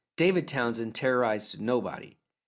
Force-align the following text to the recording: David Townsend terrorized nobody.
David 0.15 0.47
Townsend 0.47 0.95
terrorized 0.95 1.59
nobody. 1.61 2.17